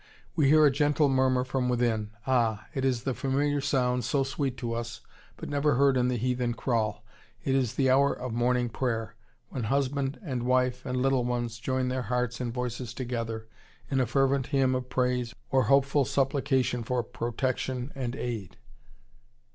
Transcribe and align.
We 0.35 0.47
hear 0.49 0.65
a 0.65 0.71
gentle 0.71 1.09
murmur 1.09 1.43
from 1.43 1.69
within. 1.69 2.09
Ah! 2.25 2.65
it 2.73 2.83
is 2.83 3.03
the 3.03 3.13
familiar 3.13 3.61
sound, 3.61 4.03
so 4.03 4.23
sweet 4.23 4.57
to 4.57 4.73
us, 4.73 5.01
but 5.37 5.47
never 5.47 5.75
heard 5.75 5.95
in 5.95 6.07
the 6.07 6.17
heathen 6.17 6.55
kraal. 6.55 7.05
It 7.43 7.53
is 7.53 7.75
the 7.75 7.91
hour 7.91 8.11
of 8.11 8.33
morning 8.33 8.67
prayer, 8.69 9.13
when 9.49 9.65
husband 9.65 10.19
and 10.23 10.41
wife 10.41 10.87
and 10.87 11.03
little 11.03 11.23
ones 11.23 11.59
join 11.59 11.89
their 11.89 12.01
hearts 12.01 12.41
and 12.41 12.51
voices 12.51 12.95
together 12.95 13.47
in 13.91 13.99
a 13.99 14.07
fervent 14.07 14.47
hymn 14.47 14.73
of 14.73 14.89
praise 14.89 15.35
or 15.51 15.65
hopeful 15.65 16.03
supplication 16.03 16.81
for 16.83 17.03
protection 17.03 17.91
and 17.93 18.15
aid." 18.15 18.57